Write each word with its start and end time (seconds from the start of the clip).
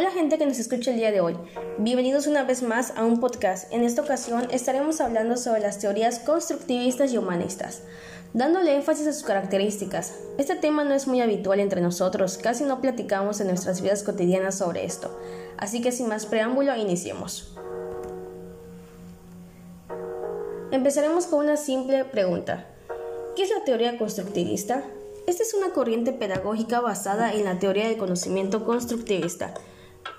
Hola 0.00 0.12
gente 0.12 0.38
que 0.38 0.46
nos 0.46 0.58
escucha 0.58 0.92
el 0.92 0.96
día 0.96 1.12
de 1.12 1.20
hoy. 1.20 1.36
Bienvenidos 1.76 2.26
una 2.26 2.42
vez 2.42 2.62
más 2.62 2.94
a 2.96 3.04
un 3.04 3.20
podcast. 3.20 3.70
En 3.70 3.84
esta 3.84 4.00
ocasión 4.00 4.48
estaremos 4.50 4.98
hablando 5.02 5.36
sobre 5.36 5.60
las 5.60 5.78
teorías 5.78 6.20
constructivistas 6.20 7.12
y 7.12 7.18
humanistas, 7.18 7.82
dándole 8.32 8.74
énfasis 8.74 9.06
a 9.08 9.12
sus 9.12 9.24
características. 9.24 10.14
Este 10.38 10.56
tema 10.56 10.84
no 10.84 10.94
es 10.94 11.06
muy 11.06 11.20
habitual 11.20 11.60
entre 11.60 11.82
nosotros, 11.82 12.38
casi 12.38 12.64
no 12.64 12.80
platicamos 12.80 13.42
en 13.42 13.48
nuestras 13.48 13.82
vidas 13.82 14.02
cotidianas 14.02 14.56
sobre 14.56 14.86
esto. 14.86 15.14
Así 15.58 15.82
que 15.82 15.92
sin 15.92 16.08
más 16.08 16.24
preámbulo, 16.24 16.74
iniciemos. 16.76 17.54
Empezaremos 20.70 21.26
con 21.26 21.40
una 21.40 21.58
simple 21.58 22.06
pregunta. 22.06 22.66
¿Qué 23.36 23.42
es 23.42 23.50
la 23.50 23.64
teoría 23.64 23.98
constructivista? 23.98 24.82
Esta 25.26 25.42
es 25.42 25.52
una 25.52 25.74
corriente 25.74 26.14
pedagógica 26.14 26.80
basada 26.80 27.34
en 27.34 27.44
la 27.44 27.58
teoría 27.58 27.86
del 27.86 27.98
conocimiento 27.98 28.64
constructivista. 28.64 29.52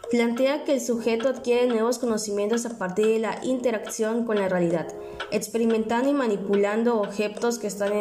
Plantea 0.10 0.66
que 0.66 0.74
el 0.74 0.82
sujeto 0.82 1.30
adquiere 1.30 1.68
nuevos 1.68 2.00
conocimientos 2.00 2.66
a 2.66 2.78
partir 2.78 3.08
de 3.08 3.20
la 3.20 3.40
interacción 3.44 4.26
con 4.26 4.38
la 4.38 4.50
realidad, 4.50 4.88
experimentando 5.32 6.10
y 6.10 6.14
manipulando 6.14 7.00
objetos 7.00 7.60
que 7.60 7.68
están 7.68 7.94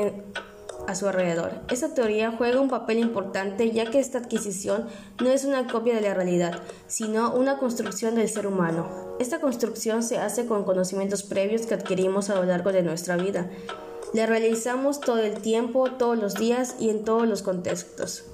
a 0.88 0.94
su 0.94 1.06
alrededor. 1.06 1.60
Esta 1.70 1.94
teoría 1.94 2.32
juega 2.36 2.60
un 2.60 2.68
papel 2.68 2.98
importante 2.98 3.70
ya 3.70 3.86
que 3.86 4.00
esta 4.00 4.18
adquisición 4.18 4.86
no 5.22 5.30
es 5.30 5.44
una 5.44 5.68
copia 5.68 5.94
de 5.94 6.00
la 6.00 6.14
realidad, 6.14 6.60
sino 6.88 7.32
una 7.32 7.58
construcción 7.58 8.16
del 8.16 8.28
ser 8.28 8.46
humano. 8.46 8.88
Esta 9.20 9.40
construcción 9.40 10.02
se 10.02 10.18
hace 10.18 10.46
con 10.46 10.64
conocimientos 10.64 11.22
previos 11.22 11.66
que 11.66 11.74
adquirimos 11.74 12.28
a 12.30 12.34
lo 12.34 12.44
largo 12.44 12.72
de 12.72 12.82
nuestra 12.82 13.16
vida 13.16 13.48
la 14.12 14.26
realizamos 14.26 15.00
todo 15.00 15.18
el 15.18 15.40
tiempo, 15.40 15.92
todos 15.92 16.18
los 16.18 16.34
días 16.34 16.74
y 16.80 16.90
en 16.90 17.04
todos 17.04 17.28
los 17.28 17.42
contextos. 17.42 18.24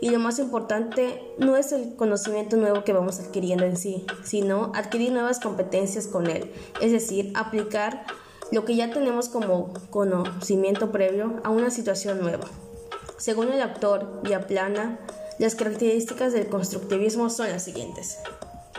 Y 0.00 0.10
lo 0.10 0.18
más 0.18 0.38
importante 0.38 1.22
no 1.38 1.56
es 1.56 1.72
el 1.72 1.96
conocimiento 1.96 2.56
nuevo 2.56 2.84
que 2.84 2.92
vamos 2.92 3.18
adquiriendo 3.18 3.64
en 3.64 3.76
sí, 3.76 4.06
sino 4.24 4.72
adquirir 4.74 5.12
nuevas 5.12 5.40
competencias 5.40 6.06
con 6.06 6.26
él, 6.26 6.50
es 6.82 6.92
decir, 6.92 7.32
aplicar 7.34 8.04
lo 8.52 8.64
que 8.64 8.76
ya 8.76 8.90
tenemos 8.90 9.28
como 9.28 9.72
conocimiento 9.90 10.92
previo 10.92 11.40
a 11.44 11.50
una 11.50 11.70
situación 11.70 12.20
nueva. 12.20 12.46
Según 13.16 13.52
el 13.52 13.62
autor 13.62 14.20
Viaplana, 14.22 14.98
las 15.38 15.54
características 15.54 16.32
del 16.32 16.48
constructivismo 16.48 17.30
son 17.30 17.50
las 17.50 17.64
siguientes. 17.64 18.18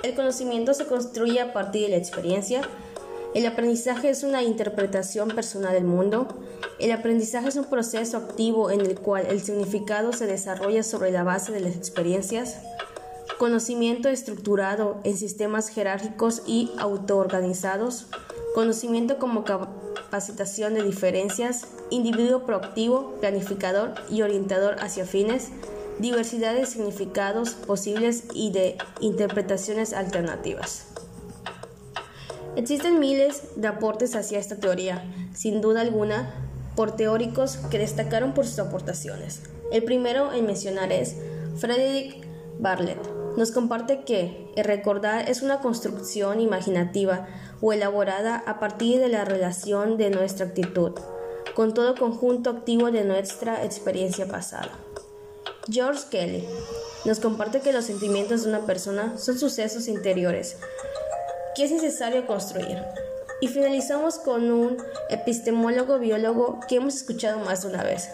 El 0.03 0.15
conocimiento 0.15 0.73
se 0.73 0.85
construye 0.85 1.41
a 1.41 1.53
partir 1.53 1.83
de 1.83 1.89
la 1.89 1.97
experiencia, 1.97 2.61
el 3.33 3.45
aprendizaje 3.45 4.09
es 4.09 4.23
una 4.23 4.41
interpretación 4.41 5.29
personal 5.29 5.73
del 5.73 5.83
mundo. 5.83 6.27
El 6.79 6.91
aprendizaje 6.91 7.49
es 7.49 7.55
un 7.55 7.65
proceso 7.65 8.17
activo 8.17 8.71
en 8.71 8.81
el 8.81 8.95
cual 8.99 9.27
el 9.29 9.41
significado 9.41 10.13
se 10.13 10.25
desarrolla 10.25 10.81
sobre 10.83 11.11
la 11.11 11.23
base 11.23 11.51
de 11.51 11.59
las 11.59 11.75
experiencias. 11.75 12.57
Conocimiento 13.37 14.09
estructurado 14.09 14.99
en 15.03 15.17
sistemas 15.17 15.69
jerárquicos 15.69 16.41
y 16.47 16.71
autoorganizados. 16.79 18.07
Conocimiento 18.55 19.19
como 19.19 19.43
capacitación 19.43 20.73
de 20.73 20.83
diferencias. 20.83 21.67
Individuo 21.91 22.45
proactivo, 22.45 23.17
planificador 23.19 23.93
y 24.09 24.23
orientador 24.23 24.77
hacia 24.79 25.05
fines. 25.05 25.49
Diversidad 25.99 26.55
de 26.55 26.65
significados 26.65 27.51
posibles 27.51 28.23
y 28.33 28.51
de 28.51 28.77
interpretaciones 28.99 29.93
alternativas. 29.93 30.87
Existen 32.57 32.99
miles 32.99 33.43
de 33.55 33.67
aportes 33.67 34.15
hacia 34.15 34.39
esta 34.39 34.55
teoría, 34.55 35.05
sin 35.31 35.61
duda 35.61 35.81
alguna, 35.81 36.33
por 36.75 36.95
teóricos 36.95 37.57
que 37.69 37.77
destacaron 37.77 38.33
por 38.33 38.47
sus 38.47 38.57
aportaciones. 38.57 39.43
El 39.71 39.83
primero 39.83 40.33
en 40.33 40.47
mencionar 40.47 40.91
es 40.91 41.15
Frederick 41.57 42.27
Bartlett. 42.57 42.97
Nos 43.37 43.51
comparte 43.51 44.01
que 44.05 44.51
el 44.55 44.63
recordar 44.63 45.29
es 45.29 45.43
una 45.43 45.59
construcción 45.59 46.41
imaginativa 46.41 47.27
o 47.61 47.73
elaborada 47.73 48.43
a 48.47 48.59
partir 48.59 48.99
de 48.99 49.09
la 49.09 49.23
relación 49.23 49.97
de 49.97 50.09
nuestra 50.09 50.47
actitud 50.47 50.93
con 51.53 51.75
todo 51.75 51.93
conjunto 51.93 52.49
activo 52.49 52.89
de 52.89 53.03
nuestra 53.03 53.63
experiencia 53.63 54.27
pasada. 54.27 54.71
George 55.69 56.05
Kelly 56.09 56.43
nos 57.05 57.19
comparte 57.19 57.61
que 57.61 57.73
los 57.73 57.85
sentimientos 57.85 58.43
de 58.43 58.49
una 58.49 58.65
persona 58.65 59.15
son 59.19 59.37
sucesos 59.37 59.87
interiores 59.87 60.57
que 61.57 61.63
es 61.63 61.71
necesario 61.71 62.27
construir. 62.27 62.77
Y 63.41 63.47
finalizamos 63.47 64.19
con 64.19 64.51
un 64.51 64.77
epistemólogo 65.09 65.97
biólogo 65.97 66.59
que 66.67 66.75
hemos 66.75 66.95
escuchado 66.95 67.39
más 67.39 67.63
de 67.63 67.69
una 67.69 67.83
vez. 67.83 68.11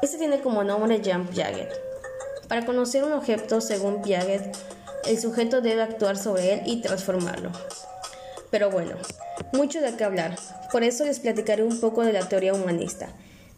Este 0.00 0.16
tiene 0.16 0.40
como 0.40 0.64
nombre 0.64 1.02
Jean 1.02 1.26
Piaget. 1.26 1.70
Para 2.48 2.64
conocer 2.64 3.04
un 3.04 3.12
objeto, 3.12 3.60
según 3.60 4.00
Piaget, 4.00 4.56
el 5.04 5.20
sujeto 5.20 5.60
debe 5.60 5.82
actuar 5.82 6.16
sobre 6.16 6.54
él 6.54 6.62
y 6.64 6.80
transformarlo. 6.80 7.50
Pero 8.50 8.70
bueno, 8.70 8.96
mucho 9.52 9.82
de 9.82 9.94
qué 9.94 10.04
hablar. 10.04 10.36
Por 10.72 10.84
eso 10.84 11.04
les 11.04 11.20
platicaré 11.20 11.62
un 11.62 11.80
poco 11.80 12.02
de 12.02 12.14
la 12.14 12.28
teoría 12.28 12.54
humanista. 12.54 13.08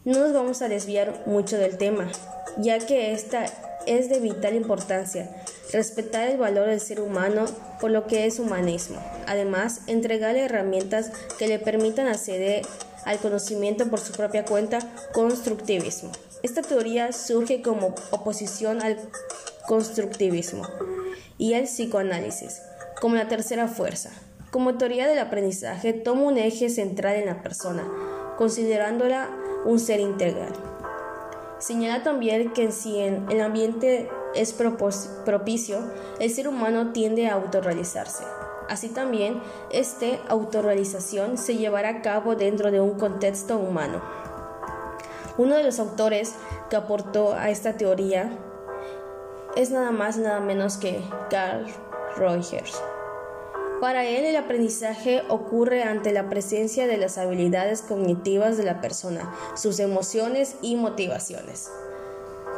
No 0.03 0.19
nos 0.19 0.33
vamos 0.33 0.61
a 0.61 0.67
desviar 0.67 1.23
mucho 1.25 1.57
del 1.57 1.77
tema, 1.77 2.11
ya 2.57 2.79
que 2.79 3.13
esta 3.13 3.45
es 3.87 4.09
de 4.09 4.19
vital 4.19 4.55
importancia 4.55 5.29
respetar 5.71 6.27
el 6.27 6.37
valor 6.37 6.67
del 6.67 6.79
ser 6.79 7.01
humano 7.01 7.45
por 7.79 7.91
lo 7.91 8.07
que 8.07 8.25
es 8.25 8.39
humanismo. 8.39 8.97
Además, 9.27 9.81
entregarle 9.87 10.41
herramientas 10.41 11.11
que 11.37 11.47
le 11.47 11.59
permitan 11.59 12.07
acceder 12.07 12.65
al 13.05 13.19
conocimiento 13.19 13.87
por 13.89 13.99
su 13.99 14.13
propia 14.13 14.45
cuenta, 14.45 14.79
constructivismo. 15.13 16.11
Esta 16.43 16.61
teoría 16.61 17.11
surge 17.11 17.61
como 17.61 17.95
oposición 18.11 18.81
al 18.81 18.97
constructivismo 19.67 20.67
y 21.37 21.53
al 21.53 21.63
psicoanálisis, 21.63 22.61
como 23.01 23.15
la 23.15 23.27
tercera 23.27 23.67
fuerza. 23.67 24.11
Como 24.51 24.77
teoría 24.77 25.07
del 25.07 25.19
aprendizaje, 25.19 25.93
toma 25.93 26.21
un 26.21 26.37
eje 26.37 26.69
central 26.69 27.15
en 27.15 27.25
la 27.25 27.41
persona, 27.41 27.85
considerándola 28.37 29.29
un 29.65 29.79
ser 29.79 29.99
integral. 29.99 30.53
Señala 31.57 32.03
también 32.03 32.51
que 32.53 32.71
si 32.71 32.99
el 32.99 33.41
ambiente 33.41 34.09
es 34.33 34.53
propicio, 34.53 35.79
el 36.19 36.29
ser 36.29 36.47
humano 36.47 36.91
tiende 36.91 37.27
a 37.27 37.33
autorrealizarse. 37.33 38.23
Así 38.67 38.89
también, 38.89 39.41
esta 39.71 40.07
autorrealización 40.27 41.37
se 41.37 41.55
llevará 41.55 41.89
a 41.89 42.01
cabo 42.01 42.35
dentro 42.35 42.71
de 42.71 42.81
un 42.81 42.97
contexto 42.97 43.57
humano. 43.57 44.01
Uno 45.37 45.55
de 45.55 45.63
los 45.63 45.79
autores 45.79 46.35
que 46.69 46.75
aportó 46.75 47.33
a 47.33 47.49
esta 47.49 47.77
teoría 47.77 48.37
es 49.55 49.71
nada 49.71 49.91
más 49.91 50.17
nada 50.17 50.39
menos 50.39 50.77
que 50.77 51.01
Carl 51.29 51.65
Rogers. 52.17 52.81
Para 53.81 54.05
él 54.05 54.23
el 54.25 54.35
aprendizaje 54.37 55.23
ocurre 55.27 55.83
ante 55.83 56.13
la 56.13 56.29
presencia 56.29 56.87
de 56.87 56.97
las 56.97 57.17
habilidades 57.17 57.81
cognitivas 57.81 58.57
de 58.57 58.63
la 58.63 58.79
persona, 58.79 59.33
sus 59.55 59.79
emociones 59.79 60.55
y 60.61 60.75
motivaciones. 60.75 61.69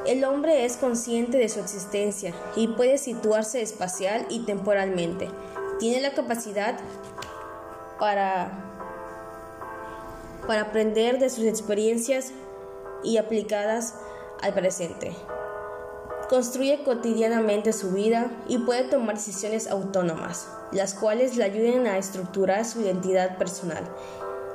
El 0.05 0.23
hombre 0.23 0.63
es 0.63 0.77
consciente 0.77 1.37
de 1.37 1.49
su 1.49 1.59
existencia 1.59 2.33
y 2.55 2.67
puede 2.67 2.97
situarse 2.97 3.61
espacial 3.61 4.25
y 4.29 4.45
temporalmente. 4.45 5.27
Tiene 5.79 6.01
la 6.01 6.13
capacidad 6.13 6.79
para, 7.99 8.51
para 10.45 10.61
aprender 10.61 11.19
de 11.19 11.29
sus 11.29 11.45
experiencias 11.45 12.31
y 13.03 13.17
aplicadas 13.17 13.95
al 14.41 14.53
presente. 14.53 15.11
Construye 16.29 16.83
cotidianamente 16.83 17.71
su 17.73 17.91
vida 17.91 18.31
y 18.47 18.57
puede 18.57 18.83
tomar 18.83 19.15
decisiones 19.15 19.67
autónomas, 19.67 20.47
las 20.71 20.93
cuales 20.93 21.37
le 21.37 21.45
ayuden 21.45 21.87
a 21.87 21.97
estructurar 21.97 22.65
su 22.65 22.81
identidad 22.81 23.37
personal 23.37 23.83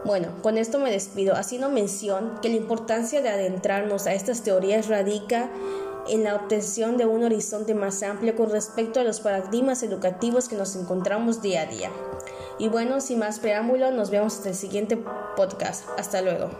bueno, 0.04 0.28
con 0.42 0.58
esto 0.58 0.78
me 0.78 0.90
despido, 0.90 1.36
haciendo 1.36 1.68
mención 1.68 2.40
que 2.42 2.48
la 2.48 2.56
importancia 2.56 3.22
de 3.22 3.28
adentrarnos 3.28 4.06
a 4.06 4.14
estas 4.14 4.42
teorías 4.42 4.88
radica 4.88 5.48
en 6.08 6.24
la 6.24 6.34
obtención 6.34 6.96
de 6.96 7.06
un 7.06 7.22
horizonte 7.22 7.74
más 7.74 8.02
amplio 8.02 8.34
con 8.34 8.50
respecto 8.50 8.98
a 8.98 9.04
los 9.04 9.20
paradigmas 9.20 9.84
educativos 9.84 10.48
que 10.48 10.56
nos 10.56 10.74
encontramos 10.74 11.40
día 11.40 11.62
a 11.62 11.66
día. 11.66 11.90
Y 12.58 12.68
bueno, 12.68 13.00
sin 13.00 13.20
más 13.20 13.38
preámbulo, 13.38 13.92
nos 13.92 14.10
vemos 14.10 14.40
en 14.40 14.48
el 14.48 14.54
siguiente 14.56 14.98
podcast. 15.36 15.88
Hasta 15.96 16.20
luego. 16.20 16.50